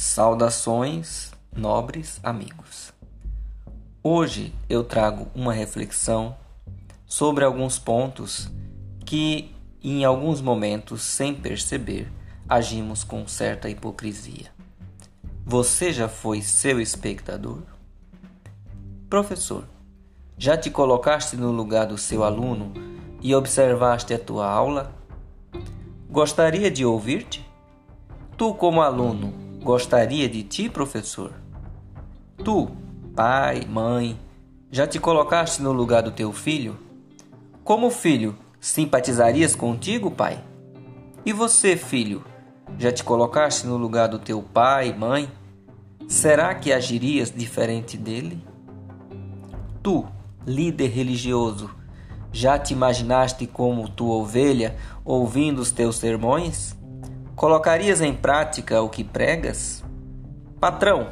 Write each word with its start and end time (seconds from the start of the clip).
Saudações, 0.00 1.32
nobres 1.52 2.20
amigos. 2.22 2.92
Hoje 4.00 4.54
eu 4.68 4.84
trago 4.84 5.26
uma 5.34 5.52
reflexão 5.52 6.36
sobre 7.04 7.44
alguns 7.44 7.80
pontos 7.80 8.48
que, 9.04 9.52
em 9.82 10.04
alguns 10.04 10.40
momentos, 10.40 11.02
sem 11.02 11.34
perceber, 11.34 12.08
agimos 12.48 13.02
com 13.02 13.26
certa 13.26 13.68
hipocrisia. 13.68 14.52
Você 15.44 15.92
já 15.92 16.08
foi 16.08 16.42
seu 16.42 16.80
espectador? 16.80 17.62
Professor, 19.10 19.64
já 20.38 20.56
te 20.56 20.70
colocaste 20.70 21.36
no 21.36 21.50
lugar 21.50 21.86
do 21.86 21.98
seu 21.98 22.22
aluno 22.22 22.72
e 23.20 23.34
observaste 23.34 24.14
a 24.14 24.18
tua 24.18 24.48
aula? 24.48 24.94
Gostaria 26.08 26.70
de 26.70 26.84
ouvir-te? 26.84 27.44
Tu, 28.36 28.54
como 28.54 28.80
aluno, 28.80 29.47
gostaria 29.62 30.28
de 30.28 30.42
ti, 30.42 30.68
professor? 30.68 31.32
Tu, 32.44 32.68
pai, 33.14 33.66
mãe, 33.68 34.18
já 34.70 34.86
te 34.86 35.00
colocaste 35.00 35.62
no 35.62 35.72
lugar 35.72 36.02
do 36.02 36.10
teu 36.10 36.32
filho? 36.32 36.78
Como 37.64 37.90
filho, 37.90 38.36
simpatizarias 38.60 39.54
contigo, 39.54 40.10
pai? 40.10 40.42
E 41.26 41.32
você, 41.32 41.76
filho, 41.76 42.24
já 42.78 42.92
te 42.92 43.02
colocaste 43.02 43.66
no 43.66 43.76
lugar 43.76 44.08
do 44.08 44.18
teu 44.18 44.42
pai, 44.42 44.92
mãe? 44.92 45.28
Será 46.06 46.54
que 46.54 46.72
agirias 46.72 47.30
diferente 47.30 47.96
dele? 47.96 48.42
Tu, 49.82 50.06
líder 50.46 50.88
religioso, 50.88 51.70
já 52.32 52.58
te 52.58 52.72
imaginaste 52.72 53.46
como 53.46 53.88
tua 53.88 54.14
ovelha 54.14 54.76
ouvindo 55.04 55.58
os 55.58 55.72
teus 55.72 55.96
sermões? 55.96 56.77
Colocarias 57.38 58.00
em 58.00 58.12
prática 58.12 58.82
o 58.82 58.88
que 58.88 59.04
pregas? 59.04 59.84
Patrão, 60.58 61.10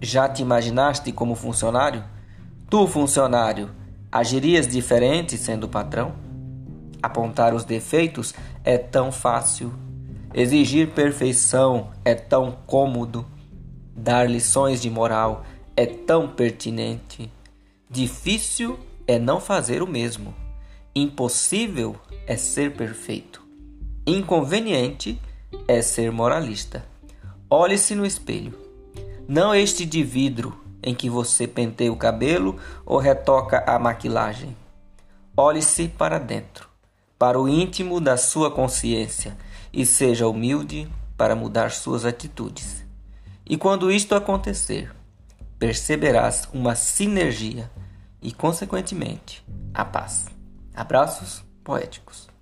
já 0.00 0.28
te 0.28 0.40
imaginaste 0.40 1.10
como 1.10 1.34
funcionário? 1.34 2.04
Tu, 2.70 2.86
funcionário, 2.86 3.70
agirias 4.12 4.68
diferente 4.68 5.36
sendo 5.36 5.68
patrão? 5.68 6.14
Apontar 7.02 7.52
os 7.52 7.64
defeitos 7.64 8.32
é 8.62 8.78
tão 8.78 9.10
fácil. 9.10 9.74
Exigir 10.32 10.92
perfeição 10.92 11.90
é 12.04 12.14
tão 12.14 12.56
cômodo. 12.64 13.26
Dar 13.92 14.30
lições 14.30 14.80
de 14.80 14.88
moral 14.88 15.42
é 15.76 15.84
tão 15.84 16.28
pertinente. 16.28 17.28
Difícil 17.90 18.78
é 19.04 19.18
não 19.18 19.40
fazer 19.40 19.82
o 19.82 19.86
mesmo. 19.88 20.32
Impossível 20.94 21.96
é 22.24 22.36
ser 22.36 22.76
perfeito. 22.76 23.44
Inconveniente 24.06 25.20
é 25.68 25.82
ser 25.82 26.10
moralista. 26.10 26.84
Olhe-se 27.48 27.94
no 27.94 28.04
espelho. 28.04 28.58
Não 29.28 29.54
este 29.54 29.84
de 29.84 30.02
vidro 30.02 30.60
em 30.82 30.94
que 30.94 31.10
você 31.10 31.46
penteia 31.46 31.92
o 31.92 31.96
cabelo 31.96 32.58
ou 32.84 32.98
retoca 32.98 33.64
a 33.66 33.78
maquilagem. 33.78 34.56
Olhe-se 35.36 35.88
para 35.88 36.18
dentro, 36.18 36.68
para 37.18 37.40
o 37.40 37.48
íntimo 37.48 38.00
da 38.00 38.16
sua 38.16 38.50
consciência 38.50 39.36
e 39.72 39.84
seja 39.84 40.28
humilde 40.28 40.88
para 41.16 41.34
mudar 41.34 41.70
suas 41.70 42.04
atitudes. 42.04 42.84
E 43.44 43.56
quando 43.56 43.90
isto 43.90 44.14
acontecer, 44.14 44.94
perceberás 45.58 46.48
uma 46.52 46.74
sinergia 46.74 47.70
e, 48.22 48.32
consequentemente, 48.32 49.44
a 49.72 49.84
paz. 49.84 50.26
Abraços 50.74 51.44
poéticos. 51.62 52.35